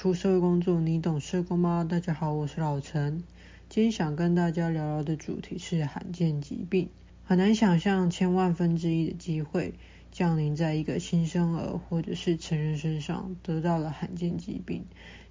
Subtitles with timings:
[0.00, 1.86] 出社会工作，你懂社工吗？
[1.86, 3.22] 大家好，我是老陈。
[3.68, 6.88] 今天想跟大家聊聊的主题是罕见疾病。
[7.22, 9.74] 很难想象千万分之一的机会
[10.10, 14.86] 降临在一个新生儿或者是成人身上，得到了罕见疾病。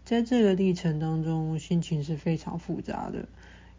[0.06, 3.28] 在这个历程当中，心情是非常复杂的。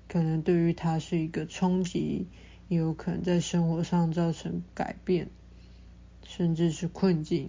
[0.09, 2.27] 可能对于他是一个冲击，
[2.67, 5.29] 也有可能在生活上造成改变，
[6.25, 7.49] 甚至是困境。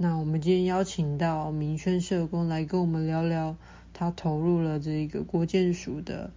[0.00, 3.56] 那我们今天邀请到明轩社工来跟我们聊聊，
[3.92, 6.30] 他投入了这个国健署的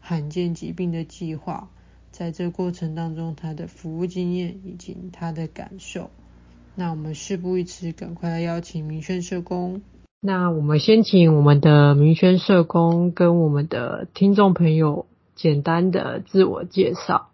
[0.00, 1.70] 罕见疾病的计划，
[2.10, 6.10] 在这个过程当中他的服务经验以及他的感受。
[6.74, 9.80] 那我们事不宜迟，赶快来邀请明轩社工。
[10.20, 15.06] 那我们先请我们的明轩社工跟我们的听众朋友
[15.36, 17.30] 简单的自我介绍。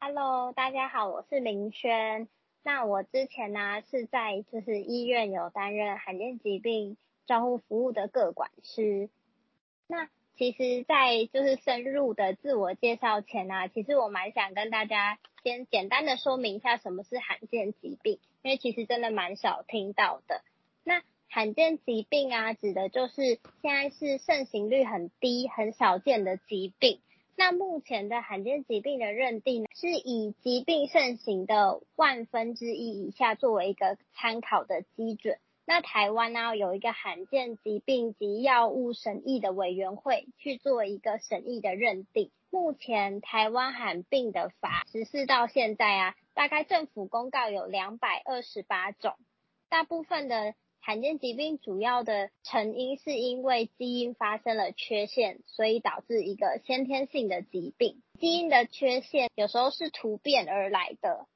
[0.00, 2.28] Hello，大家好，我是明轩。
[2.68, 9.08] 那我之前呢、是在就是医院有担任罕见疾病照护服务的个管师。
[9.86, 20.42] 那其实，在就是深入的自我介绍前呢、啊，其实我蛮想跟大家先简单的说明一下什么是罕见疾病，因为其实真的蛮少听到的。
[20.84, 27.00] 那罕见疾病啊，指的就是现在是盛行率很低、很少见的疾病。
[27.38, 35.38] 那目前的罕见疾病的认定，是以疾病盛行的万分之一以下作为一个参考的基准。
[35.64, 42.32] 那台湾呢，有一个罕见疾病及药物审议的委员会去做一个审议的认定。
[42.50, 49.14] 目前台湾罕病的法实施到现在啊，大概政府公告有两百二十八种，
[49.68, 50.54] 大部分的。
[50.80, 58.02] 罕见疾病主要的成因是因为基因发生了缺陷，所以导致一个先天性的疾病。
[58.18, 61.26] 基因的缺陷有时候是突变而来的，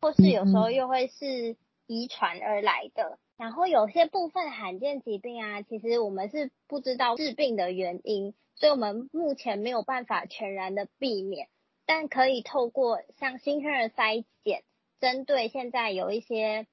[0.00, 3.18] 或是有时候又会是遗传而来的。
[3.36, 11.48] 然后有些部分罕见疾病啊，其实我们是不知道致病的原因，所以我们目前没有办法全然的避免，
[11.86, 14.62] 但可以透过像新生儿筛检，
[15.00, 16.68] 针对现在有一些。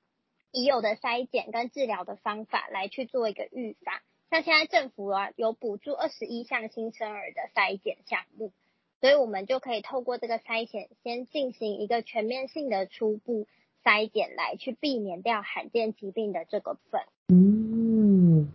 [0.51, 3.95] 已有的筛检跟治疗的方法来去做一个预防，
[4.31, 8.51] 像现在政府啊有补助二十一项新生儿的筛检项目，
[8.99, 13.47] 所以我们就可以透过这个筛检，先进行一个全面性的初步
[13.83, 17.01] 筛检，来去避免掉罕见疾病的这个份。
[17.27, 18.49] 嗯，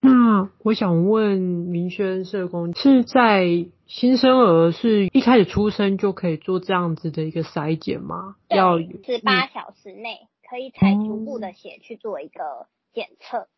[0.00, 8.36] 那我想问明轩社工，是在新生儿是一开始出生就可以做这样子的一个筛检吗？
[8.48, 10.26] 对，要十八小时内。
[10.54, 13.48] 可以采逐步的血去做一个检测，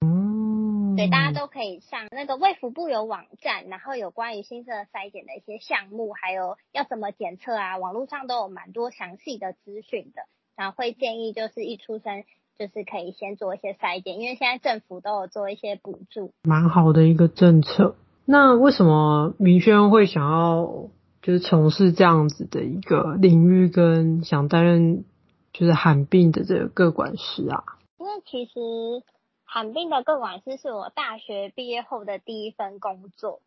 [0.00, 10.22] 嗯，对，大家都可以上那个卫福部有网站，然后有关于新生儿筛检的一些项目，还有要怎么检测啊，网络上都有蛮多详细的资讯的。
[10.56, 12.24] 然后会建议就是一出生
[12.58, 17.94] 就是可以先做一些筛检，因为现在政府都有做一些补助，蛮好的一个政策。
[18.24, 20.88] 那为什么明轩会想要
[21.20, 25.04] 就是从事这样子的一个领域，跟想担任？
[25.52, 27.64] 就是罕病的这个个管师啊，
[27.98, 28.52] 因为其实
[29.44, 33.42] 罕病的个管师是我大学毕业后的第一份工作，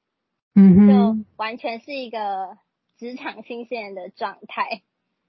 [0.53, 2.57] 嗯哼，就完全是一个
[2.97, 4.83] 职场新鲜人的状态，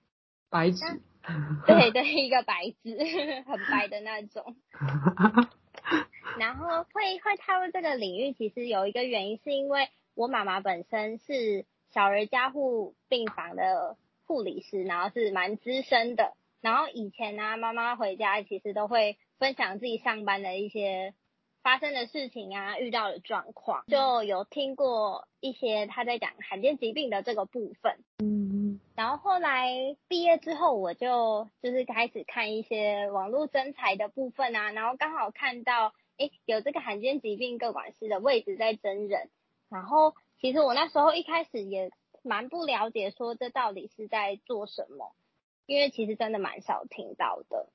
[0.51, 0.85] 白纸，
[1.67, 2.97] 对对，一个白纸，
[3.47, 4.57] 很白的那种。
[6.39, 16.35] 然后会会踏入这个领域，其实有一个原因，是因为我妈妈本身是小儿加护病房的护理师，然后是蛮资深的。
[16.67, 21.15] 然后以前呢、啊，妈妈回家其实都会分享自己上班的一些
[21.63, 28.01] 发生的事情啊，遇到的状况，就有听过一些他在讲罕见疾病的这个部分。
[28.19, 39.31] 嗯，然后后来毕业之后，我就就是开始看一些网络征才的部分啊，然后刚好看到，诶，有这个罕见疾病各管师的位置在征人。
[39.71, 41.93] 然后其实我那时候一开始也
[42.25, 45.15] 蛮不了解，说这到底是在做什么。
[45.67, 47.69] 因为其实真的蛮少听到的，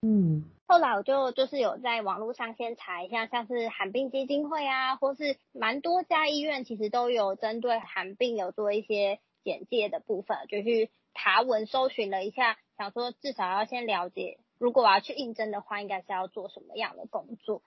[0.00, 17.60] 嗯，后来我就就是有在网络上先查一下，像是寒病基金会啊，或是蛮多家医院其实都有针对寒病有做一些简介的部分，就去爬文搜寻了一下，想说至少要先了解，如果我要去应征的话，应该是要做什么样的工作。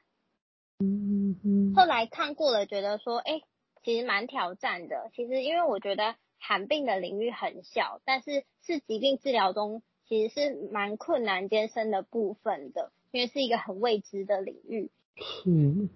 [0.79, 1.75] 嗯嗯。
[1.75, 3.41] 后来看过了，觉得说，哎，
[3.83, 5.11] 其实蛮挑战的。
[5.15, 6.15] 其实因为我觉得。
[6.39, 14.89] 罕病的领域很小，但是是疾病治疗中其实是蛮困难艰深的部分的，因为是一个很未知的领域。
[15.45, 15.89] 嗯。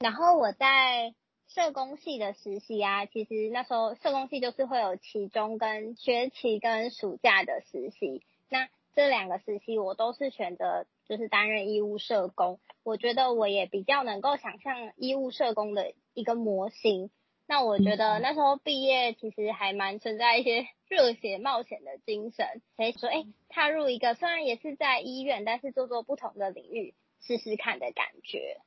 [0.00, 1.14] 然后我在
[1.48, 8.22] 社工系的实习啊，其实那时候社工系就是会有期中跟学期跟暑假的实习。
[8.48, 17.10] 那这两个实习我都是选择就是担任医务社工，我觉得我也比较能够想象医务社工的一个模型。
[17.50, 26.92] 那我觉得那时候毕业其实还蛮存在一些 热血冒险的精神，所以说哎，踏入一个虽然也是在医院，但是做做不同的领域
[27.22, 28.58] 试试看的感觉。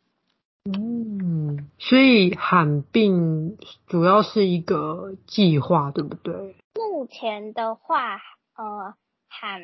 [0.65, 6.55] 嗯，所以罕病主要是一个计划，对不对？
[6.73, 8.19] 目前的话，
[8.55, 8.95] 呃，
[9.27, 9.61] 罕，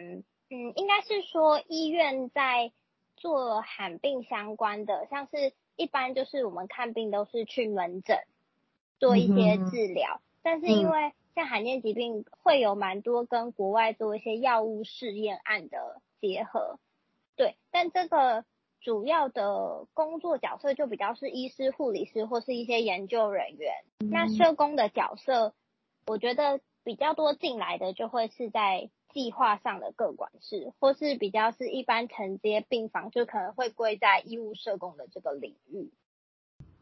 [0.50, 2.72] 嗯，应该是说医院在
[3.16, 8.18] 做罕病相关的，像是一般就是我们看病都是去门诊。
[9.00, 16.80] 做一些治疗，但是因为像罕见疾病会有蛮多跟国外做一些药物试验案的结合，
[17.36, 18.44] 对，但这个
[18.82, 23.74] 主要的工作角色就比较是医师、护理师或是一些研究人员。
[24.10, 25.54] 那社工的角色，
[26.08, 35.92] 我觉得比较多进来的就会是在计划上的各管事，或是比较是一般承接病房，就可能会归在医务社工的这个领域。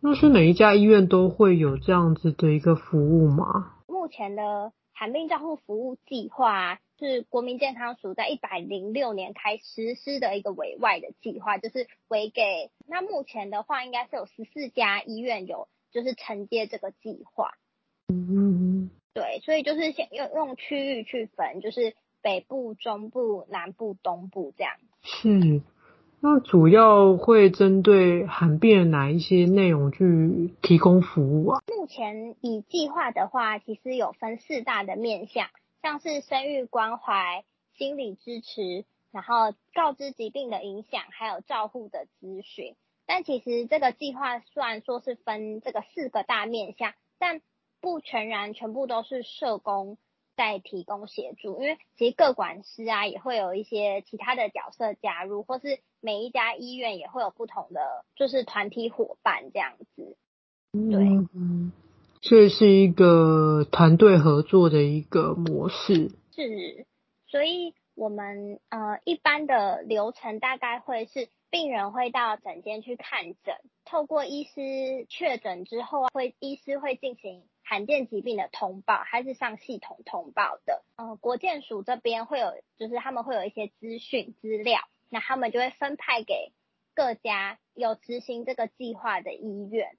[0.01, 3.73] 那是每一家医院都会有这样子的一个服务吗？
[3.87, 12.69] 目前的罕病照护服务计划是国民健康署在一百零六年开实施的一个委外的计划，就是委给。
[12.87, 17.51] 那目前的话，应该是有十四家医院有就是承接这个计划。
[18.07, 18.89] 嗯嗯。
[19.13, 24.73] 对，所以就是先用用区域去分，就是北部、中部、南部、东部这样。
[25.01, 25.61] 是。
[26.27, 31.61] 那主要会针对罕病的哪一些内容去提供服务啊？
[31.67, 35.49] 目前以计划的话，其实有分四大的面向，
[35.83, 37.43] 像是生育关怀、
[37.77, 42.73] 心理支持，然后告知疾病的影响，还有照护的咨询。
[43.05, 47.39] 但其实这个计划虽然说是分这个四个大面向，但
[47.81, 49.99] 不全然全部都是社工
[50.35, 55.79] 在提供协助，因为其实各管师啊也会有一些其他的角色加入，或是。
[56.01, 60.15] 每一家医院也会有不同的，就是团体伙伴这样子，
[60.71, 61.03] 对，
[61.33, 61.71] 嗯，
[62.21, 66.11] 所以是一个团队合作的一个模式。
[66.31, 66.85] 是，
[67.25, 80.83] 所以我们呃一般的流程大概会是病人会到诊间去看诊，透过医师确诊之后，会医师会进行罕见疾病的通报，它是上系统通报的。
[80.95, 84.79] 呃，国健署这边会有，就是他们会有一些资讯资料。
[85.09, 86.51] 那他们就会分派给
[86.93, 89.97] 各家有执行这个计划的医院，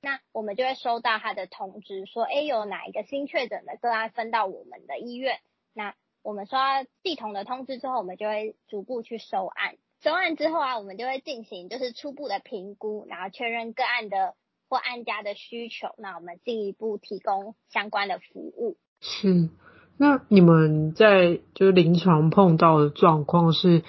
[0.00, 5.40] 那我们就会收到他的通知，说，哎，有哪一个新确诊的个案分到我们的医院。
[5.72, 9.76] 那我们收到系统的通知之后，我们就会逐步去收案。
[10.00, 14.36] 收案之后啊，我们就会进行就是初步的评估，然后确认个案的
[14.74, 18.76] 或案家的需求，那我们进一步提供相关的服务。
[19.00, 19.50] 是，
[19.96, 23.84] 那你们在就是临床碰到的状况是？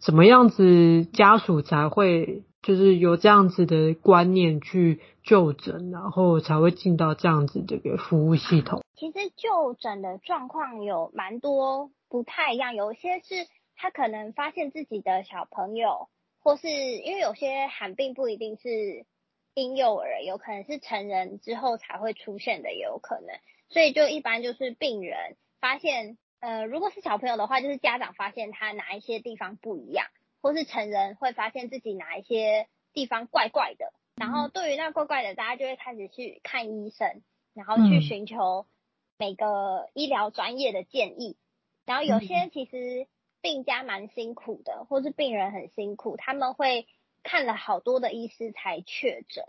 [0.00, 8.84] 怎么样子家属才会就是有这样子的观念去就诊，然后才会进到这样子这个服务系统？
[8.94, 16.06] 其实就诊的状况有蛮多不太一样，有些是他可能发现自己的小朋友，
[16.40, 19.04] 或是因为有些罕病不一定是
[19.58, 23.38] 婴幼儿，有可能是成人之后才会出现的，也有可能，
[23.68, 26.16] 所以就一般就是病人发现。
[26.40, 30.06] 呃，如果是小朋友的话，就是家长发现他哪一些地方不一样，
[30.40, 37.24] 或是成人会发现自己哪一些地方怪怪的，然后对于那怪怪的，大家就会开始去看医生，
[37.54, 38.66] 然后去寻求
[39.18, 41.36] 每个医疗专业的建议。
[41.84, 43.08] 然后有些其实
[43.40, 46.86] 病家蛮辛苦的，或是病人很辛苦，他们会
[47.28, 49.44] 看了好多的医师才确诊。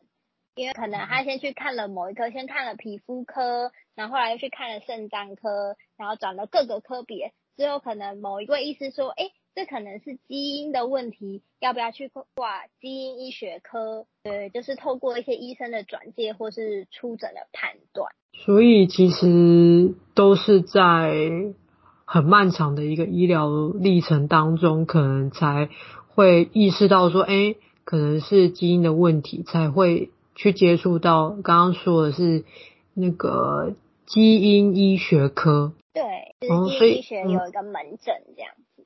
[0.55, 14.05] 因为可能他先去看了某一科，先看了皮肤科，然后后来又去看了肾脏科，然后转了各个科别，之后可能某一位医师说，哎，这可能是基因的问题，要不要去挂基因医学科？
[14.21, 18.11] 对，就是透过一些医生的转介或是出诊的判断。
[18.33, 21.13] 所以其实都是在
[22.03, 23.47] 很漫长的一个医疗
[23.79, 25.69] 历程当中，可能才
[26.09, 27.55] 会意识到说，哎，
[27.89, 30.11] 可能是基因的问题，才会。
[30.35, 32.45] 去接触到刚刚说的是
[32.93, 33.73] 那个
[34.05, 38.85] 基因医学科，对，就是基因医学有一个门诊这样子。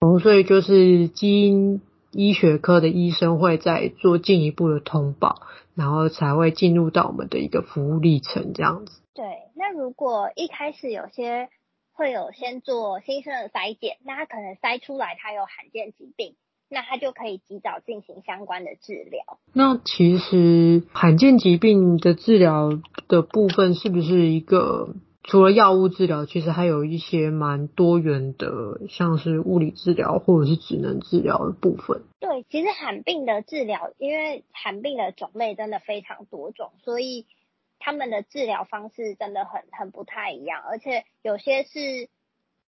[0.00, 1.80] 哦，所以就是基因
[2.10, 5.42] 医学科的医生会再做进一步的通报，
[5.76, 9.00] 然后才会进入到我们的一个服务历程这样子。
[9.14, 11.50] 对，那如果一开始有些
[11.92, 16.34] 会有先做新生的筛检，那他可能筛出来他有罕见疾病。
[16.70, 19.38] 那他就可以及早进行相关的治疗。
[19.52, 22.70] 那其实罕见疾病的治疗
[23.08, 32.02] 的部分是不是一个除了药物治疗，其实还有一些蛮多元的，像是物理治疗或者是职能治疗的部分。
[32.20, 37.26] 对，其实罕病的治疗，因为罕病的种类真的非常多种，所以
[37.78, 42.08] 他们的治疗方式真的很很不太一样，而且有些是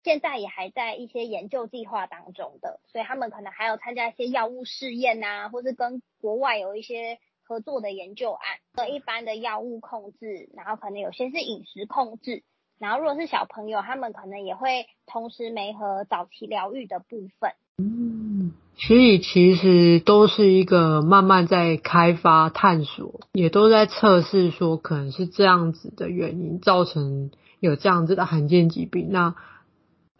[0.05, 7.19] 现在也还在一些研究计划当中的，所以他们可能还有参加一些药物试验啊，或是跟国外有一些。
[7.43, 8.43] 合作的研究案
[8.77, 12.45] 和一般的药物控制，然后可能有些是饮食控制，
[12.79, 17.51] 然后如果是小朋友，他们可能也会同时没和早期疗愈的部分。
[17.79, 29.09] 嗯，所以其实都是一个慢慢在开发探索，也都在测试说可能是这样子的原因造成有这样子的罕见疾病。
[29.11, 29.35] 那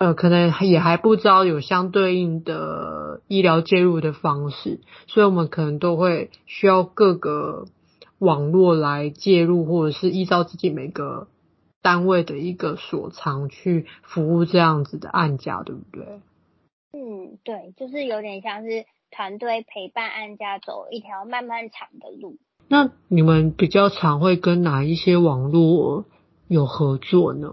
[0.01, 7.67] 呃，可能也还不知道有相对应的医疗介入的方式，所以我们可能都会需要各个
[8.19, 11.29] 网络来介入，或者是依照自己每个
[11.83, 16.07] 单位的一个所长去服务这样子的案家，对不对？
[16.95, 22.39] 嗯，对，就是有点像是团队陪伴案家走一条漫漫长的路。
[22.69, 26.07] 那你们比较常会跟哪一些网络
[26.49, 27.51] 有合作呢？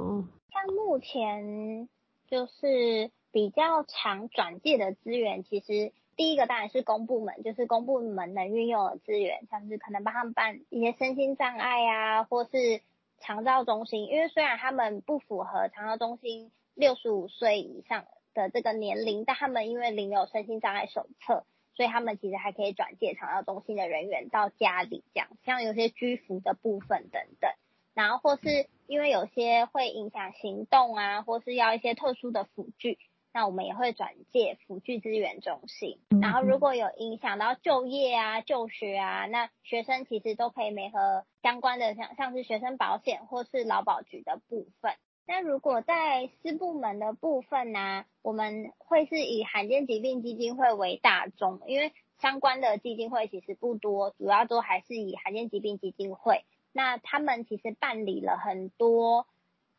[0.50, 1.89] 像目前。
[2.28, 12.82] 就是比较常转介的资源，其实第一个当然是公部门，就是公部门能运用的资源，像是可能帮他们办一些身心障碍啊，或是
[13.20, 27.52] 长照中心，因为虽然他们不符合长照中心六十五岁以上的这个年龄，但他们因为领有身心障碍手册，所以他们其实还可以转介长照中心的人员到家里，这样像有些居服的部分等等。
[27.98, 33.00] 然后或是因为有些会影响行动啊，或是要一些特殊的辅具，
[33.34, 35.98] 那我们也会转介辅具资源中心。
[36.22, 44.94] 然后如果有影响到就业啊、就学啊，那学生其实都可以媒合相关的，像像是学生保险或是劳保局的部分。
[45.25, 56.46] 那如果在私部门的部分呢、啊，我们会是以罕见疾病基金会为大宗，因为相关的基金会其实不多，主要都还是以罕见疾病基金会。
[56.78, 59.26] 那他们其实办理了很多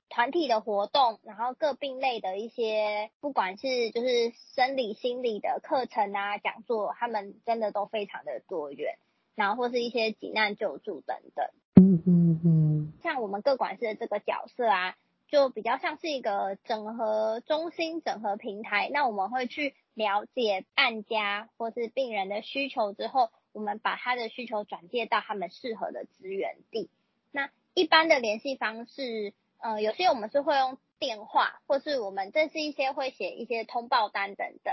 [0.08, 8.96] 团体的活动，然后各病类的一些，不管是就是生理、心理的课程啊、讲座，他们真的都非常的多元，
[9.36, 11.46] 然后或是一些急难救助等等。
[11.76, 12.92] 嗯嗯嗯。
[13.00, 14.96] 像我们各管事的这个角色啊，
[15.28, 18.90] 就比较像是一个整合中心、整合平台。
[18.92, 23.30] 那我们会去了解案家或是病人的需求之后。
[23.58, 26.88] 我们把他的需求转介到他们适合的资源地。
[27.32, 34.72] 那一般的联系方式，呃，有些我们是会用电话，或是我们这是一些会写一些通报单等等，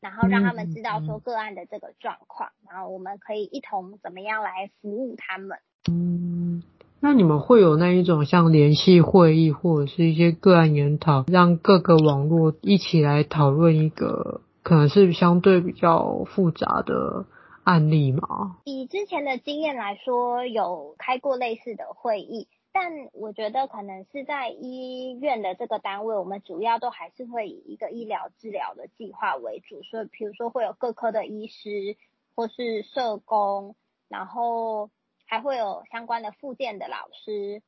[0.00, 5.58] 然后让他们知道说个案的这个状况，然后我们可以一同怎么样来服务他们。
[5.90, 6.62] 嗯，
[7.00, 17.26] 那你们会有那一种像联系会议或者是一些个案研讨，让各个网络一起来讨论一个可能是相对比较复杂的。
[17.66, 18.60] 案例吗？
[18.64, 31.96] 以之前的经验来说，有开过类似的会议，但我觉得可能是在医院的这个单位，我们主要都还是会以一个医疗治疗的计划为主，所以比如说会有各科的医师
[32.36, 33.74] 或是社工，
[34.08, 34.90] 然后
[35.26, 37.62] 还会有相关的复健的老师，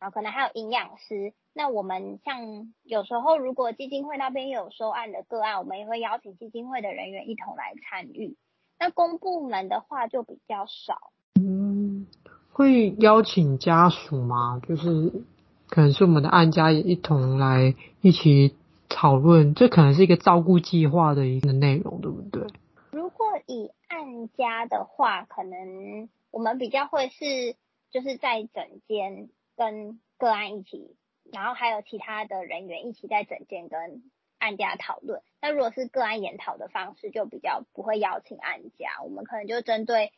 [0.00, 1.32] 然后可能还有营养师。
[1.52, 8.36] 那我们像有时候如果基金会那边有收案的个案，我们也会邀请基金会的人员一同来参与。
[8.78, 12.06] 那公部门的话就比较少，嗯，
[12.52, 14.60] 会邀请家属吗？
[14.68, 15.24] 就是
[15.68, 18.54] 可能是我们的案家也一同来一起
[18.88, 22.46] 讨论，这可能是一个照顾计划的一个内容，对不对？
[22.90, 27.56] 如果以案家的话，可能我们比较会是
[27.90, 30.96] 就是在整间跟个案一起，
[31.32, 34.02] 然后还有其他的人员一起在整间跟。
[34.44, 40.12] 案家讨论，那如果是个案研讨的方式，就比较不会邀请案家，我们可能就针对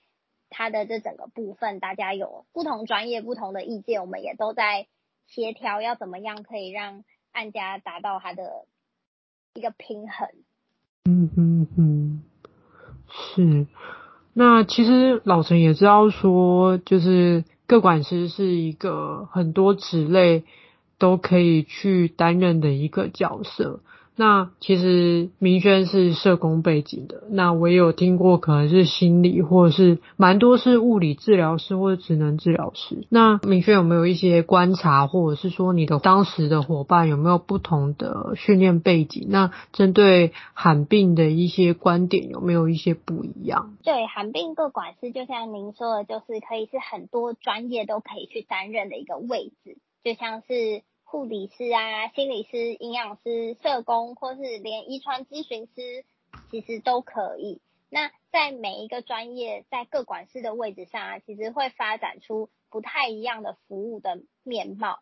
[0.50, 4.88] 他的这整个部分，大家有不同专业、不同的意见，我们也都在
[5.28, 8.66] 协调，要怎么样可以让案家达到他的
[9.54, 10.28] 一个平衡。
[11.04, 12.24] 嗯嗯嗯，
[13.08, 13.68] 是。
[14.34, 20.44] 那其实老陈也知道说，就是各管师是一个很多职类
[20.98, 23.82] 都可以去担任的一个角色。
[24.18, 33.06] 那其实明轩是社工背景的，那我也有听过可能是心理或者是蛮多是物理治疗师或者职能治疗师。
[33.10, 39.26] 那明轩有没有一些观察，或者是说你的当时的伙伴有没有不同的训练背景？
[39.28, 43.76] 那针对罕病的一些观点有没有一些不一样？
[43.84, 50.82] 对，罕病个管师就像您说的，就是可以是很多专业都可以去担任的一个位置，就像是。
[51.08, 56.04] 护理师啊、心理师、营养师、社工，或是连遗传咨询师，
[56.50, 57.60] 其实都可以。
[57.88, 64.98] 那在每一个专业，在各管师的位置上啊，其实会发展出不太一样的服务的面貌。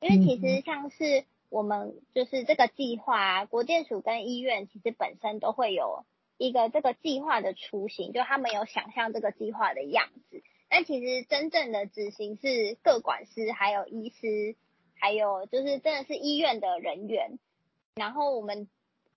[0.00, 6.04] 因为其实像是我们就是这个计划啊，国健署跟医院其实本身都会有
[6.36, 10.42] 一个这个计划的雏形，就他们有想象这个计划的样子。
[10.68, 14.54] 但其实真正的执行是各管师，还有医师，
[15.00, 17.38] 还有就是真的是医院的人员。
[17.94, 18.68] 然后我们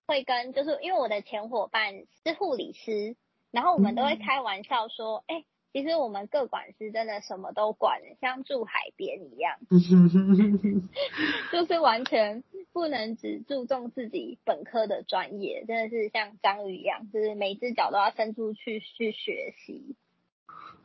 [0.06, 3.14] 会跟，就是因为我的前伙伴是护理师，
[3.50, 5.40] 然后我们都会开玩笑说，哎、嗯。
[5.40, 9.58] 欸其实我们各管师真的什么都管，像住海边一样，
[11.50, 19.96] 就是完全不能只注重自己本科的专业，真的是像章鱼一样，就是每只脚都要伸出去去学习。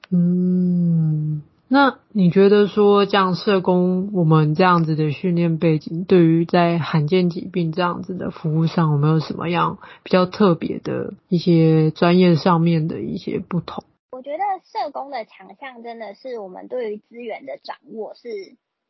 [0.09, 13.83] 嗯，那你觉得说这样社工，我们这样子的训练背景，对于在罕见疾病这样子的服务上，有没有什么样比较特别的一些专业上面的一些不同？
[14.11, 18.27] 我觉得社工的强项真的是我们对于资源的掌握是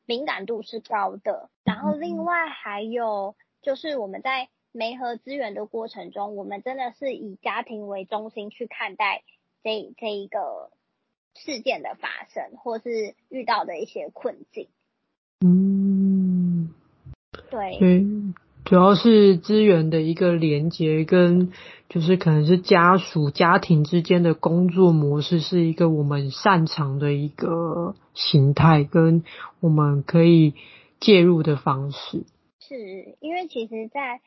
[0.05, 9.24] 敏感度是高的，然后另外还有就是我们在媒合资源的过程中，我们真的是以家庭为中心去看待
[9.63, 10.71] 这这一个
[11.36, 14.67] 事件的发生，或是遇到的一些困境。
[15.45, 16.74] 嗯，
[17.50, 17.77] 对。
[17.81, 18.33] 嗯
[18.65, 21.51] 主要是资源的一个连接，跟
[21.88, 29.24] 就是可能是家属家庭之间的工作模式，是一个我们擅长的一个形态，跟
[29.59, 30.53] 我们可以
[31.00, 32.25] 介入的方式。
[32.59, 34.19] 是因为其实在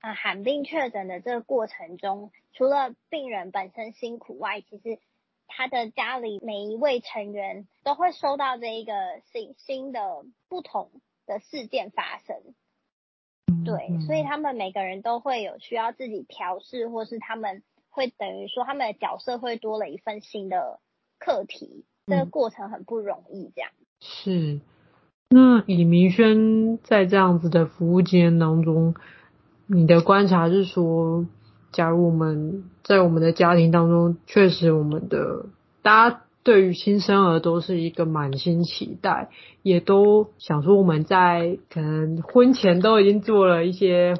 [0.00, 4.98] 呃罕病确诊的这个过程中，除了病人本身辛苦外，其实
[5.54, 8.92] 他的家里每一位成员都会收到这一个
[9.32, 10.00] 新新的
[10.48, 10.90] 不同
[11.26, 12.36] 的事件发生。
[13.64, 20.80] 对，所以他们每个人都会有需要自己调试，或是他们会等于说他们的角色会多了一份新的
[21.18, 23.52] 课题，这个过程很不容易。
[23.54, 24.60] 这样是。
[25.28, 28.94] 那以明轩在这样子的服务经验当中，
[29.66, 31.26] 你的观察是说，
[31.72, 35.46] 假如我们在我们的家庭当中，确实我们的
[35.82, 36.20] 大家。
[36.44, 39.28] 对于新生儿都是一个满心期待，
[39.62, 44.16] 也都想说我们在可能婚前都已经做了一些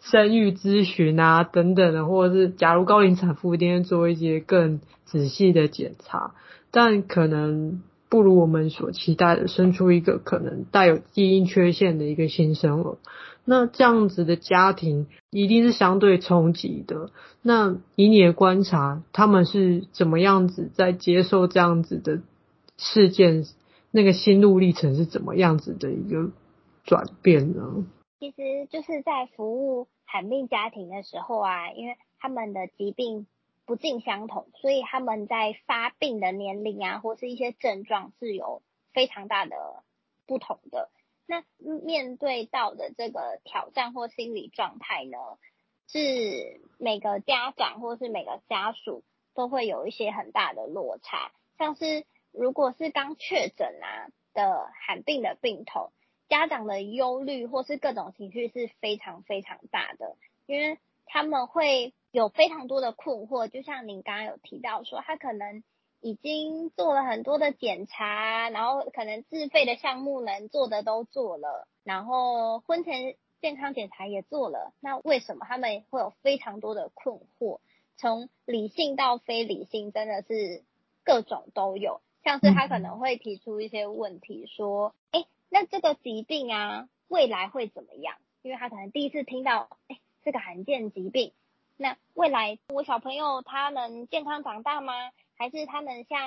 [0.00, 6.34] 生育咨询啊等等的，或者是假如高龄产妇一定要做一些更仔细的检查，
[6.70, 12.98] 但可能不如我们所期待的生出一个可能带有基因缺陷的一个新生儿。
[13.44, 17.10] 那这样子的家庭一定是相对冲击的。
[17.42, 22.20] 那以你的观察，他们是怎么样子在接受这样子的
[22.76, 23.44] 事件？
[23.96, 26.32] 那个心路历程是怎么样子的一个
[26.82, 27.86] 转变呢？
[28.18, 33.28] 其实就是在服务罕病家庭的时候啊，因为他们的疾病
[33.64, 39.54] 不尽相同，所以他们在发病的年龄啊，或是一些症状是有非常大的
[40.26, 40.88] 不同的。
[41.26, 45.18] 那面对到的这个挑战或心理状态呢，
[45.88, 51.32] 是每个家长或是每个家属都会有一些很大的落差。
[51.58, 55.92] 像是如果是刚确诊啊的罕病的病童，
[56.28, 63.48] 家长的忧虑或是各种情绪是非常非常大的，因为他们会有非常多的困惑。
[63.48, 65.64] 就像您刚刚有提到说，他可能。
[66.04, 77.60] 已经做了很多的检查，然后可能自费的项目能做的都做了，然后婚前健康检查也做了，那为什么他们会有非常多的困惑？
[77.96, 80.62] 从理性到非理性，真的是
[81.04, 82.02] 各种都有。
[82.22, 91.32] 像是他可能会提出一些问题，说：“哎，那这个疾病啊，未来会怎么样？”因为他可能第一次听到，哎，这个罕见疾病，
[91.78, 94.92] 那未来我小朋友他能健康长大吗？
[95.36, 96.20] 还是他们像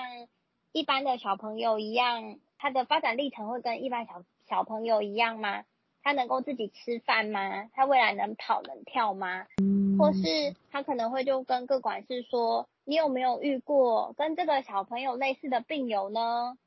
[0.72, 5.64] 一般的小朋友一样，他的发展历程会跟一般小小朋友一样吗？
[6.04, 7.70] 他能够自己吃饭吗？
[7.74, 9.46] 他未来能跑能跳吗？
[10.00, 16.58] 或是他可能会就跟各管师说，你有没有遇过跟这个小朋友类似的病友呢？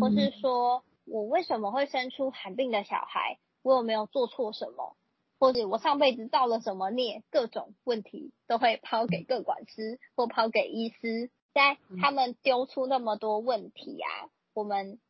[0.00, 3.38] 或是说我为什么会生出罕病的小孩？
[3.62, 4.94] 我有没有做错什么？
[5.38, 7.22] 或者我上辈子造了什么孽？
[7.30, 11.30] 各种问题都会抛给各管师或抛给医师。
[11.56, 15.00] 在他们丢出那么多问题啊，我们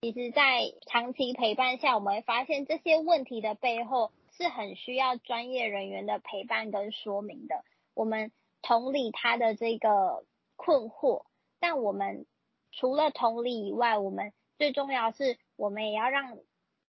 [0.00, 7.64] 其实，在长期陪伴下，我们会发现这些问题的背后是很需要专业人员的陪伴跟说明的。
[7.92, 8.30] 我们
[8.62, 11.24] 同理他的这个困惑，
[11.58, 12.24] 但我们
[12.70, 16.38] 除了同理以外，我们最重要是，我们也要让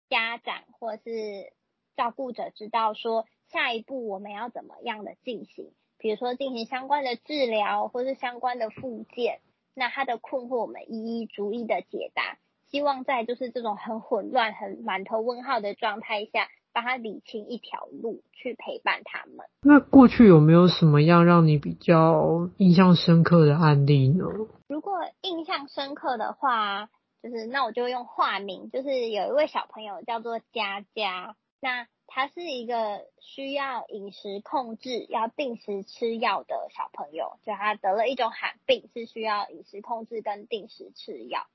[0.09, 1.53] 家长或是
[1.97, 9.39] 照顾者知道说下一步我们要怎么样的进行，比如说进行相关的治疗或是相关的复健，
[9.75, 16.49] 那他的困惑我们一一逐一的解答，希望在就是这种很混乱、很满头问号的状态下。
[16.73, 19.45] 帮他理清一条路，去陪伴他们。
[19.61, 24.25] 那过去有没有什么样让你比较印象深刻的案例呢？
[24.69, 26.89] 如果印象深刻的话，
[27.25, 41.47] 就是那我就用化名，就是有一位小朋友叫做佳佳，那他是一个需要饮食控制、要定时吃药的小朋友，就他得了一种罕病，是需要饮食控制跟定时吃药。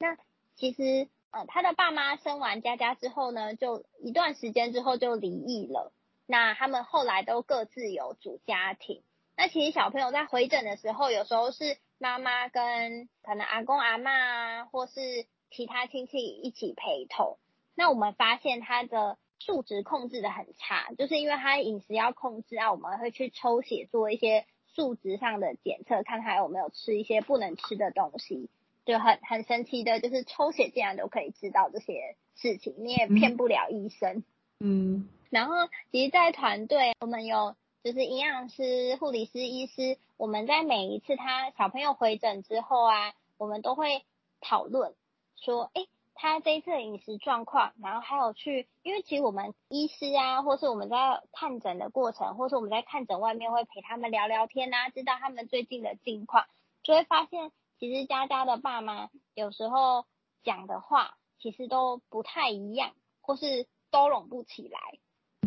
[0.00, 0.16] 那
[0.56, 1.08] 其实。
[1.30, 5.92] 呃，他的爸妈生完佳佳之后呢，就一段时间之后就离异了。
[6.26, 9.02] 那他们后来都各自有组家庭。
[9.36, 17.36] 那其实小朋友在回诊的时候，有时候是妈妈跟可能阿公阿嬷啊，或是其他亲戚一起陪同。
[17.74, 28.48] 那我们发现他的数值控制的很差，就是因为他饮食要控制啊，我们会去抽血做一些数值上的检测，看他有没有吃一些不能吃的东西。
[28.84, 34.24] 就很很神奇的，就是抽血竟然都可以知道这些事情，你也骗不了医生。
[34.60, 44.04] 嗯，然后其实，在团队我们有就是营养师、护理师、医师，我们在每一次他小朋友回诊之后啊，我们都会
[44.40, 44.94] 讨论
[45.36, 45.86] 说，诶，
[46.20, 56.44] 他这一次的饮食状况，然后还有去，因为其实我们医师啊，或是我们在看诊的过程，或是我们在看诊外面会陪他们聊聊天啊，知道他们最近的近况，
[56.82, 57.52] 就会发现。
[57.80, 60.04] 其实佳佳的爸妈有时候
[60.42, 64.80] 讲的话其实都不太一样，或是都拢不起来。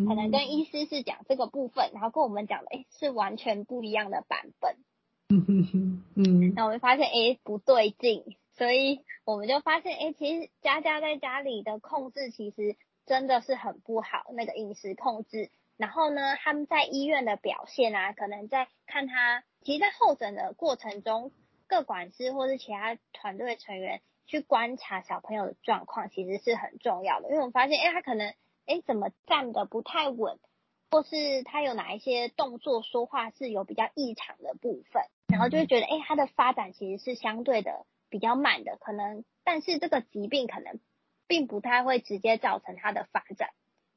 [0.08, 4.78] 可能跟医师是讲这个部分，然后跟我们讲的诶是完全不一样的版本。
[5.28, 6.54] 嗯哼哼，嗯。
[6.56, 15.50] 那我们发现诶不对劲，所以我们就发现诶其实佳佳在家里的控制其实真的是很不好，那个饮食控制。
[15.78, 21.32] 然后呢，他们在医院的表现啊，可能在看他，其实，在候诊的过程中。
[21.68, 27.30] 各管师或是其他团队成员去观察小朋友的状况，其实是很重要的。
[27.30, 28.28] 因为我们发现，哎，他可能，
[28.68, 30.38] 哎，怎么站得不太稳，
[30.92, 40.80] 或是他有哪一些动作、说话是有比较异常的部分，然后就会觉得，哎，他的发展其实是相对的比较慢的，可能，但是这个疾病可能
[41.28, 43.50] 并不太会直接造成他的发展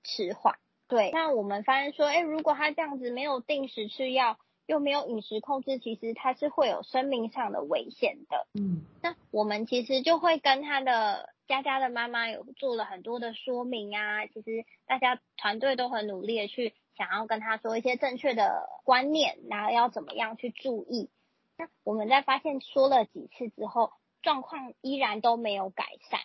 [0.03, 0.55] 迟缓。
[0.87, 8.47] 对，那我们发现说，哎，如果他这样子没有定时吃药，又没有饮食控制，其实他是会有生命上的危险的。
[8.55, 14.27] 嗯，那我们其实就会跟他的佳佳的妈妈有做了很多的说明啊。
[14.27, 21.11] 其实大家团队都很努力的去想要跟他说一些正确的观念，然后要怎么样去注意。
[21.57, 23.93] 那我们在发现说了几次之后，
[24.25, 26.19] 状况依然都没有改善。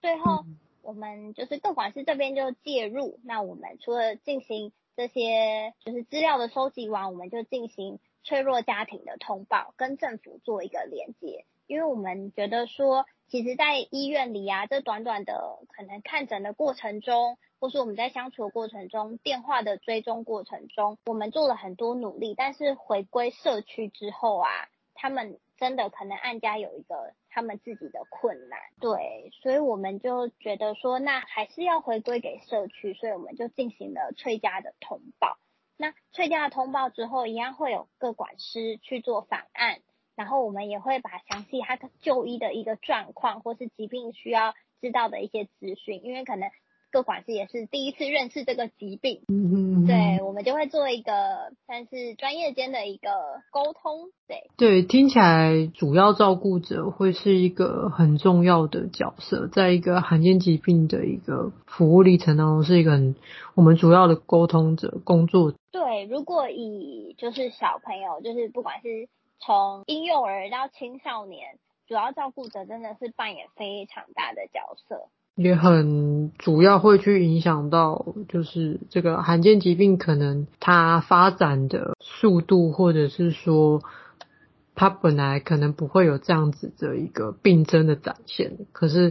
[0.00, 0.44] 最后
[0.82, 3.20] 我们就是各管师这边就介入。
[3.22, 11.44] 那我们除了进行这些就是资料的收集完，我们就进行脆弱家庭的通报，跟政府做一个连接。
[11.68, 24.48] 因为我们觉得说，其实，在医院里啊，这短短的可能看诊的过程中，或是我们在相处的过程中，电话的追踪过程中，我们做了很多努力，但是回归社区之后啊，
[24.94, 27.14] 他们真的可能案家有一个。
[27.28, 35.36] 他们自己的困难，对，所以我们就觉得说，那还是要回归给社区，所以我们就进行了翠家的通报。
[35.76, 39.82] 那翠家的通报之后，一样会有各管师去做访案，
[40.14, 46.50] 然后我们也会把详细他就医的一个状况，或是疾病需要知道的一些资讯，因为可能。
[46.90, 49.20] 个管师也是第一次认识这个疾病，
[49.86, 53.10] 对，我们就会做一个算是专业间的一个
[53.50, 63.14] 沟通，对，对，听起来主要照顾者会是一个很重要的角色，在一个罕见疾病的一个服务历程当中，是一个很
[63.54, 65.52] 我们主要的沟通者工作。
[65.70, 75.08] 对，如果以就是小朋友，就是不管是从婴幼儿到青少年，主要照顾者真的是扮演非常大的角色。
[75.36, 83.82] 也很主要会去影响到，就是这个罕见疾病可能它发展的速度，或者是说
[84.74, 89.10] 它本来可能不会有这样子的一个病症的展现，可是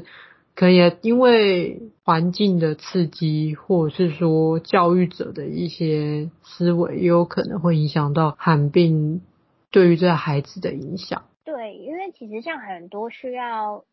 [0.55, 9.21] 可能也因为环境的刺激，或者是说教育者的一些思维，也有可能会影响到罕病
[9.69, 11.25] 对于这孩子的影响。
[11.43, 13.83] 对，因为其实像很多需要。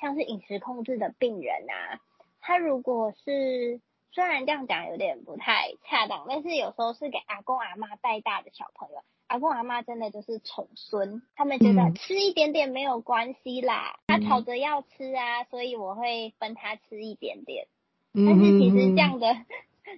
[0.00, 2.00] 像是饮食控制的病人啊，
[2.40, 3.80] 他如果是
[4.12, 17.66] 虽然这样讲有点不太恰当，但是有时候是给阿公阿妈带大的小朋友，阿公阿妈真的就是宠孙，他们觉得吃一点点没有关系啦，他吵着要吃啊，所以我会分他吃一点点。
[18.14, 19.36] 但是其实这样的，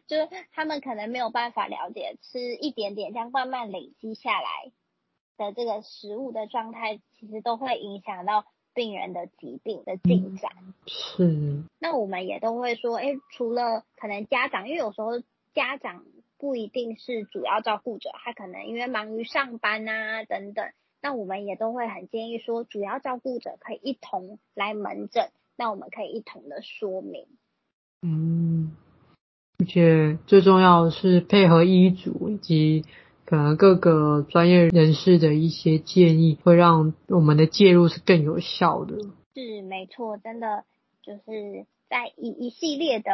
[0.06, 4.72] 就是他们可能没有办法了解，吃一点点这样慢慢累积下来
[5.38, 8.44] 的这个食物的状态，其实都会影响到
[8.80, 10.50] 病人的疾病的进展。
[10.86, 11.62] 是。
[11.78, 15.20] 那我们也都会说，哎，除了可能家长，因为有时候
[15.52, 16.06] 家长
[16.38, 20.64] 不一定是主要照顾者，他可能因为忙于上班啊等等。
[21.02, 27.26] 那我们也都会很建议说，主要照顾者可以一同来门诊，那我们可以一同的说明。
[28.00, 28.74] 嗯，
[29.58, 32.86] 而且最重要的是配合医嘱以及
[33.30, 38.96] 可能各个专业人士的一些建议，会让我们的介入是更有效的。
[39.36, 40.64] 是没错，真的
[41.00, 43.12] 就是在一一系列的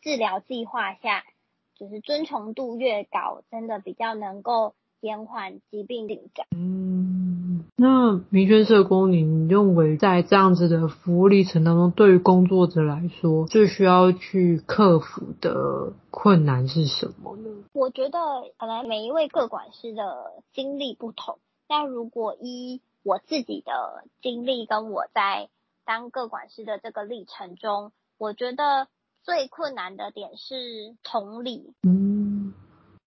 [0.00, 1.24] 治疗计划下，
[1.78, 6.46] 就是遵从度越高，真的比较能够延缓疾病进展。
[6.56, 7.01] 嗯。
[7.74, 17.50] 那明轩社工，你认为在这样子的服务历程当中，对于工作者来说，最需要去克服的困难是什么呢？
[17.72, 18.18] 我觉得
[18.58, 25.48] 可能每一位各管师的经历不同，但如果依我自己的经历跟我在
[25.84, 28.86] 当个管师的这个历程中，我觉得
[29.24, 31.72] 最困难的点是同理。
[31.82, 32.21] 嗯。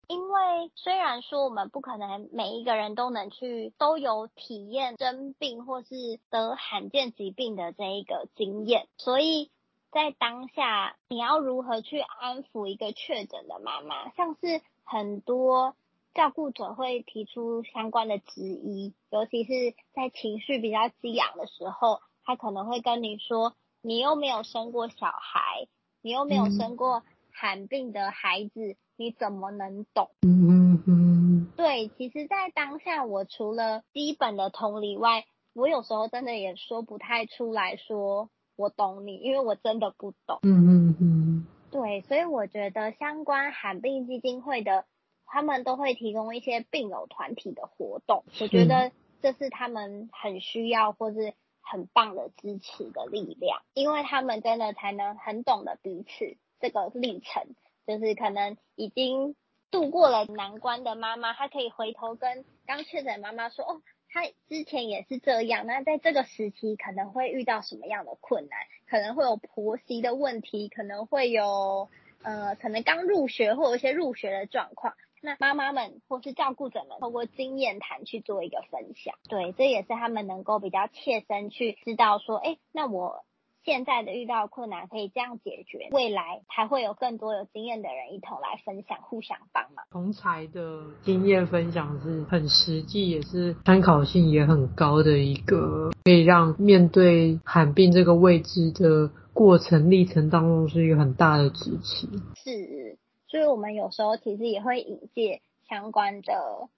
[0.08, 9.50] 因为虽然说我们不可能每一个人都能去都有体验生病或是得罕见疾病的这一个经验，所以
[9.90, 14.10] 在当下你要如何去安抚一个确诊的妈妈？
[14.10, 15.76] 像是很多
[16.14, 25.68] 照顾者会提出相关的质疑，尤其是在情绪比较激昂的时候，他可能会跟你说：“你又没有生过小孩，
[26.02, 30.11] 你又没有生过罕病的孩子。”你怎么能懂？
[30.22, 31.52] 嗯嗯嗯。
[31.57, 35.24] 对，其实，在当下，我除了基本的同理外，
[35.55, 40.38] 我有时候真的也说不太出来说我懂你，因为我真的不懂。
[40.42, 41.46] 嗯嗯嗯。
[41.70, 44.85] 对，所以我觉得相关罕病基金会的，
[45.26, 57.55] 他们都会提供一些病友团体的活动，我觉得这是他们很需要或是很棒的支持的力量，因为他们真的才能很懂得彼此这个历程。
[57.87, 59.35] 就是可能已经
[59.71, 65.66] 度过了难关的妈妈，她可以回头跟刚确诊妈妈说：“哦，她之前也是这样。
[65.66, 68.59] 那在这个时期可能会遇到什么样的困难？
[68.88, 71.88] 可能会有婆媳的问题，可能会有
[72.23, 74.95] 呃，可能刚入学或有一些入学的状况。
[75.21, 83.25] 那妈妈们或是照顾者们透过经验谈去做一个分享，对，这也是他们能够比较切身去知道说，哎，那我。”
[83.64, 89.85] 现在的遇到困难可以这样解决，未来还会有更多有经验的人一同来分享，互相帮忙。
[89.90, 102.09] 同才的经验分享是很实际，也是参考性也很高的一个，可以让面对罕病这个未知的过程历程当中是一个很大的支持。
[102.35, 102.98] 是，
[103.29, 106.68] 所以我们有时候其实也会引介相关的，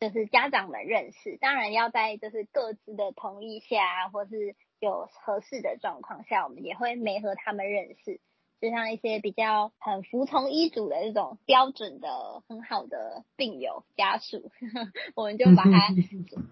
[0.00, 4.56] 就是家长们认识，当然要在就是各自的同意下，或是。
[4.80, 8.18] 有合适的状况下，我们也会没和他们认识，
[8.60, 14.50] 就像一些比较很服从医嘱的这种标准的很好的病友家属，
[15.14, 15.94] 我们就把他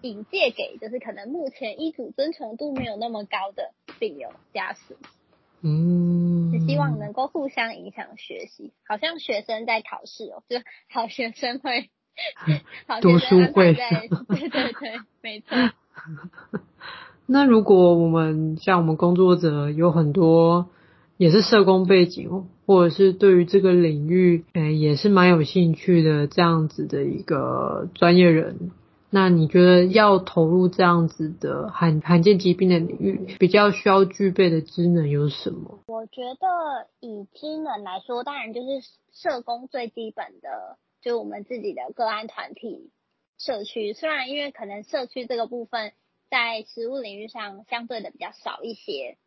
[0.01, 4.95] 引介给就是可能目前医嘱遵从度没有那么高的病友家属，
[5.61, 11.89] 嗯，是希望能够互相影响学习，好像学生在考试哦，就好学生会，
[12.87, 13.73] 好学生会。
[13.73, 15.55] 在，对对对，没错。
[17.31, 20.71] 那如果我们像我们工作者有很多
[21.15, 28.71] 也是社工背景，或者是对于这个领域，诶也是蛮有兴趣的这样子的一个专业人，
[29.11, 35.81] 那你觉得要投入这样子的罕罕见疾病的领域，比较需要具备的职能有什么？
[35.85, 38.67] 我觉得以职能来说，当然就是
[39.11, 42.89] 社工最基本的，就我们自己的个案团体
[43.37, 43.93] 社区。
[43.93, 45.91] 虽然因为可能社区这个部分。
[46.29, 49.17] 在实务领域上相对的比较少一些，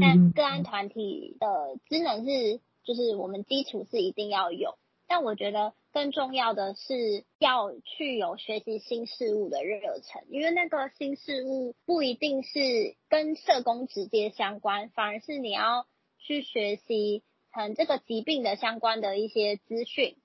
[0.00, 15.86] 但个案团体的职能是，就是我们基础是一定要有，但我觉得更重要的是要去有学习新事物的热忱，因为那个新事物不一定是跟社工直接相关，反而是你要
[16.18, 20.16] 去学习嗯这个疾病的相关的一些资讯，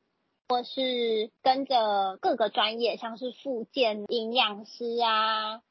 [0.47, 5.61] 或是跟着各个专业，像是复健营养师啊。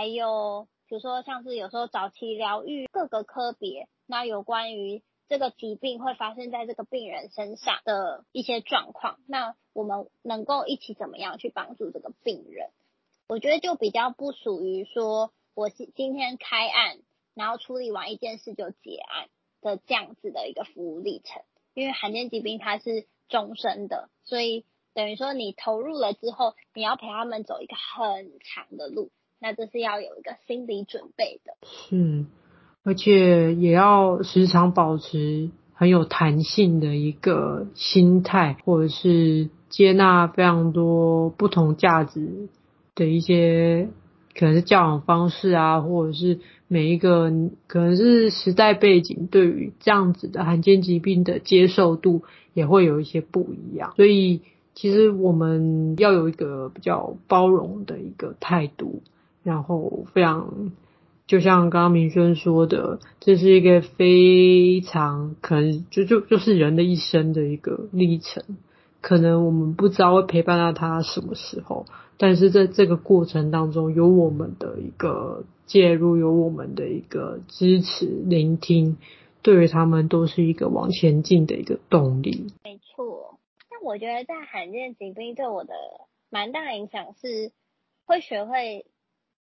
[0.00, 12.70] 还有，比如说像是有时候早期疗愈各个科别，那有关于这个疾病会发生在这个病人身上的一些状况，那我们能够一起怎么样去帮助这个病人？
[13.28, 16.96] 我觉得就比较不属于说我今今天开案，
[17.34, 19.28] 然后处理完一件事就结案，
[19.60, 21.42] 的这样子的一个服务历程。
[21.74, 29.10] 因为罕见疾病它是终身的，所以等于说你投入了之后，你要陪他们走一个很长的路，
[29.40, 31.54] 那这是要有一个心理准备的。
[31.62, 32.26] 是，
[32.84, 42.48] 而且也要时常保持很有弹性的一个心态，或者是接纳非常多不同价值
[42.94, 43.88] 的一些。
[44.32, 47.32] 可能是教养方式啊，或者是每一个
[47.66, 52.22] 可能是时代背景对于这样子的罕见疾病的接受度
[52.54, 54.42] 也会有一些不一样，所以
[54.74, 59.02] 其实我们要有一个比较包容的一个态度，
[59.42, 60.72] 然后非常
[61.26, 68.42] 就像刚刚明轩说的，这是一个非常可能就就就是人的一生的一个历程，
[69.00, 71.86] 可能我们不知道会陪伴到他什么时候。
[72.18, 78.98] 但是在这个过程当中，有我们的一个介入，有我们的一个支持、聆听，
[79.40, 82.52] 对于他们都是一个往前进的一个动力。
[82.62, 83.38] 没错，
[83.70, 85.72] 但我觉得在罕见疾病对我的
[86.28, 87.52] 蛮大影响是，
[88.04, 88.84] 会学会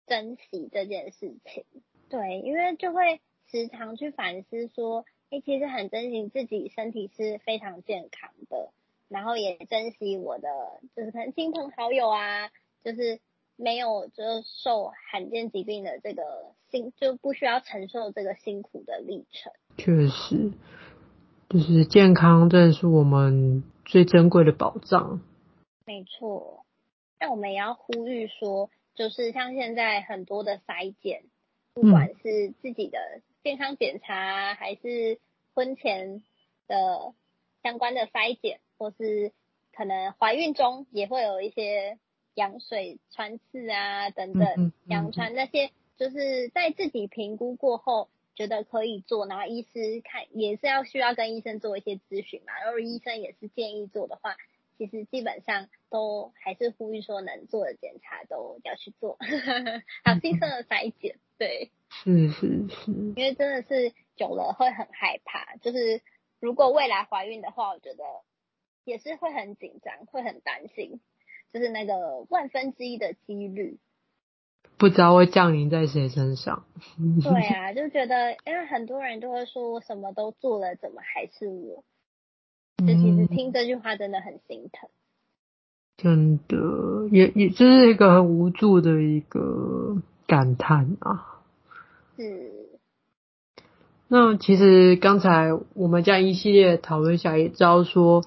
[0.07, 1.65] 珍惜这件事情。
[2.09, 8.71] 对，因为就会时常去反思说，哎，其实很珍惜自己身体是非常健康的，
[9.09, 10.49] 然后也珍惜我的，
[10.95, 12.49] 就是可能亲朋好友啊。
[12.83, 13.19] 就是
[13.55, 16.21] 没有，就是受罕见疾病的这个
[16.69, 19.51] 辛，就不需要承受这个辛苦的历程。
[19.75, 20.53] 确实，
[21.49, 25.19] 就是健康，真的是我们最珍贵的宝藏。
[25.83, 26.63] 没错，
[27.17, 31.23] 但我们也要呼吁说，就是像现在很多的筛检，
[31.73, 35.19] 不管是自己的健康检查，还是
[35.53, 36.23] 婚前
[36.67, 37.13] 的
[37.61, 39.31] 相关的筛检，或是
[39.73, 41.97] 可能怀孕中也会有一些。
[42.35, 52.51] 羊水穿刺啊，等等，羊穿那些，就是在自己评估过后觉得可以做，然后医师看也是要需要跟医生做一些咨询嘛。
[52.61, 54.35] 然后医生也是建议做的话，
[54.77, 59.17] 其实基本上都还是呼吁说能做的检查都要去做。
[60.03, 66.01] 还有新生儿筛检，对，是是是，因为真的是久了会很害怕，就是
[66.41, 68.03] 如果未来怀孕的话，我觉得
[68.83, 70.99] 也是会很紧张，会很担心。
[71.53, 73.79] 就是那个万分之一的几率，
[74.77, 76.65] 不知道会降临在谁身上。
[77.23, 81.85] 对啊，就觉得，因为很多人都会说，我什么都做了，怎么还是我？
[82.79, 84.89] 就其实听这句话真的很心疼。
[85.97, 86.57] 真的，
[87.11, 91.41] 也也就是一个很无助的一个感叹啊。
[92.17, 92.25] 嗯。
[94.07, 98.23] 那其实刚才我们这样一系列讨论下，也知道说，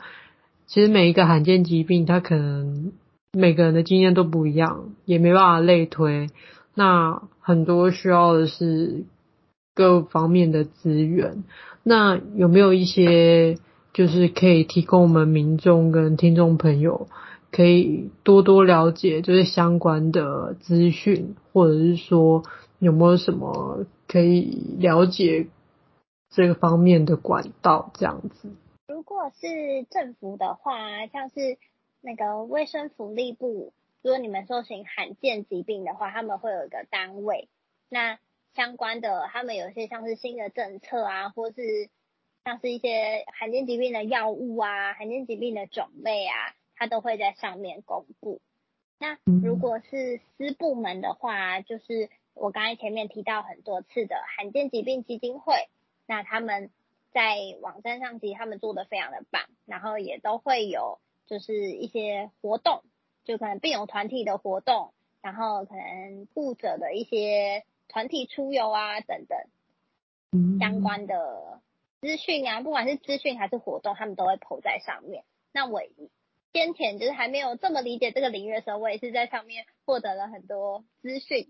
[0.66, 2.92] 其实每一个罕见疾病，它可能。
[3.30, 6.28] 每个人的经验都不一样，也没办法类推。
[6.74, 9.04] 那很多需要的是
[9.74, 11.44] 各方面的资源。
[11.82, 13.58] 那有没有一些
[13.92, 17.08] 就是可以提供我们民众跟听众朋友
[17.50, 22.42] 可以多多了解，就是相关的资讯，或者是说
[22.78, 25.48] 有没有什么可以了解
[26.30, 28.50] 这个方面的管道这样子？
[28.88, 31.58] 如果是政府的话，像是。
[32.00, 37.48] 那个卫生福利部，如果你们搜寻罕见疾病的话，他们会有一个单位。
[37.88, 38.20] 那
[38.54, 41.90] 相关的，他们有些像是新的政策啊，或是
[42.44, 48.40] 像是一些罕见疾病的药物啊、罕见疾病的种类啊，它都会在上面公布。
[48.98, 55.68] 那如果是私部门的话，就是我刚才前面提到很多次的罕见疾病基金会，
[56.06, 56.70] 那他们
[57.12, 61.00] 在网站上其实他们做的非常的棒，然后也都会有。
[61.28, 62.84] 就是一些活动，
[63.26, 69.38] 就可能病友团体的活动，然后可能护者的一些团体出游啊等等，
[70.58, 71.60] 相关的
[72.00, 75.22] 资讯啊，不管是资讯还是活动，他们都会 po 在上面。
[75.52, 75.82] 那我
[76.52, 81.48] 先前就是还没有这么理解这个领域的时候，我也是在上面获得了很多资讯。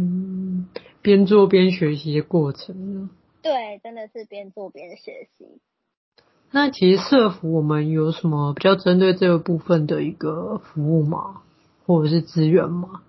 [0.00, 0.68] 嗯，
[1.02, 3.10] 边做边学习的过程。
[3.42, 5.60] 对，真的是边做边学习。
[6.50, 11.42] 那其实社服我们有什么比较针对这个部分的一个服务吗？
[11.84, 13.02] 或者是资源吗？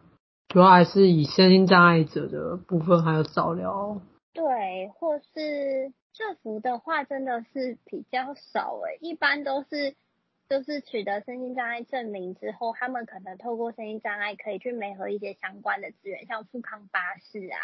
[0.47, 4.01] 主要还是以身心障碍者的部分还有早疗。
[4.33, 8.97] 对，或是社服的话，真的是比较少诶。
[9.01, 9.95] 一般都是
[10.49, 17.59] 就是取得身心障碍证明之后，他们可能透过身心障碍可以去媒合一些相关的资源，像富康巴士啊，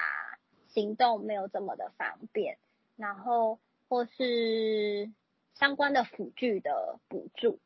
[0.67, 2.57] 行动没有这么的方便，
[2.95, 3.59] 然后
[3.89, 5.11] 或是。
[5.55, 7.59] 相关的辅具的补助，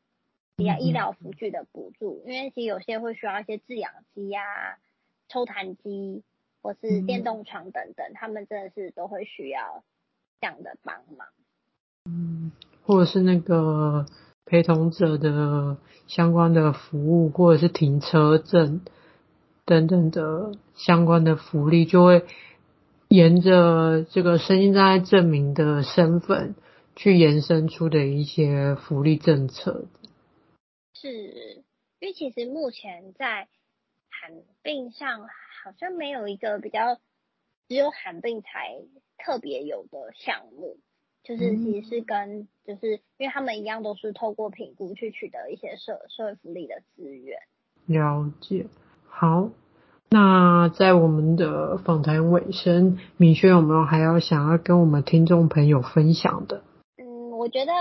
[0.56, 4.42] 比较医疗辅具的补助，因为其实有些会需要一些制氧机呀、
[5.26, 6.22] 抽痰机
[6.60, 9.82] 或是电动床等等，他们真的是都会需要
[10.38, 11.26] 这样的帮忙。
[12.04, 12.52] 嗯，
[12.84, 14.04] 或者是那个
[14.48, 15.76] 陪同者的
[16.06, 18.80] 相关的服务，或者是停车证
[19.66, 22.24] 等等的相关的福利，就会
[23.08, 26.54] 沿着这个身心障碍证明的身份
[26.96, 29.84] 去延伸出的一些福利政策。
[30.94, 31.62] 是，
[32.00, 33.48] 因为其实目前在
[34.08, 34.32] 罕
[34.62, 36.96] 病上好像没有一个比较
[37.68, 38.48] 只有罕病才
[39.18, 40.78] 特别有的项目。
[41.28, 47.38] 就是其实是跟，就是因为他们一样都是透过评估去取得一些社社会福利的资源。
[47.84, 48.64] 了解。
[49.04, 49.50] 好，
[50.08, 56.62] 那在我们的访谈尾声，明轩有没有还要想要跟我们听众朋友分享的？
[56.96, 57.72] 嗯，我觉得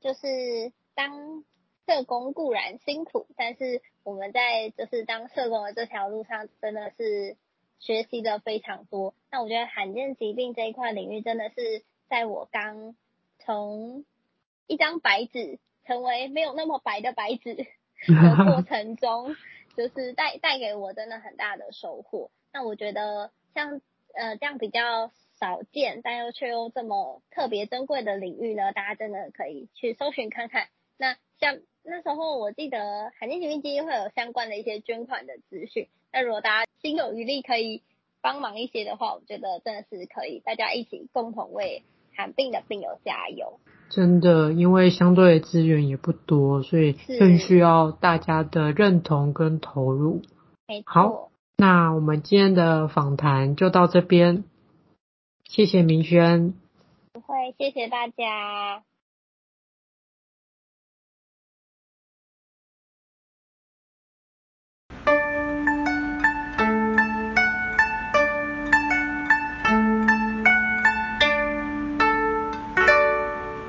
[0.00, 1.44] 就是当
[1.86, 7.36] 社工固然辛苦，但是我们在就是当社工的这条路上，真的是
[7.78, 9.14] 学习的非常多。
[9.30, 11.84] 那我觉得罕见疾病这一块领域真的是。
[12.08, 12.94] 在我刚
[13.38, 14.04] 从
[14.66, 17.64] 一张白纸成为没有那么白的白纸 的
[18.44, 19.34] 过程中，
[19.76, 22.30] 就是带带给我真的很大的收获。
[22.52, 23.80] 那我觉得像
[24.14, 30.68] 呃这样比较少见，但又却又这么特别珍贵的领域呢，大家真的可以去搜寻看看。
[30.96, 35.88] 那像那时候我记得罕见疾病基金会有相关的一些捐款的资讯。
[36.12, 37.82] 那如果大家心有余力可以
[38.22, 41.84] 帮忙一些的话，我觉得真的是可以，大家一起共同为。
[42.34, 43.60] 病的病友加油。
[43.88, 50.22] 真的因为相对资源也不多所以更需要大家的认同跟投入。
[50.84, 54.44] 好那我们今天的访谈就到这边。
[55.44, 56.54] 谢谢明轩。
[57.12, 58.82] 不会谢谢大家。